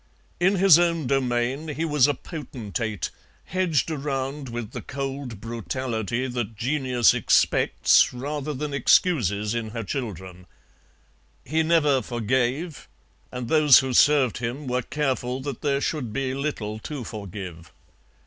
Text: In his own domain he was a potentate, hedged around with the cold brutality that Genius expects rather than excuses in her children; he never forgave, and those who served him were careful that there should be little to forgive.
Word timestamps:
In 0.39 0.55
his 0.55 0.79
own 0.79 1.05
domain 1.05 1.67
he 1.67 1.85
was 1.85 2.07
a 2.07 2.15
potentate, 2.15 3.11
hedged 3.45 3.91
around 3.91 4.49
with 4.49 4.71
the 4.71 4.81
cold 4.81 5.39
brutality 5.39 6.25
that 6.25 6.55
Genius 6.57 7.13
expects 7.13 8.11
rather 8.11 8.51
than 8.51 8.73
excuses 8.73 9.53
in 9.53 9.69
her 9.69 9.83
children; 9.83 10.47
he 11.45 11.61
never 11.61 12.01
forgave, 12.01 12.87
and 13.31 13.47
those 13.47 13.77
who 13.77 13.93
served 13.93 14.39
him 14.39 14.65
were 14.65 14.81
careful 14.81 15.39
that 15.41 15.61
there 15.61 15.79
should 15.79 16.11
be 16.11 16.33
little 16.33 16.79
to 16.79 17.03
forgive. 17.03 17.71